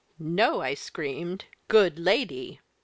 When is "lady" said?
1.99-2.59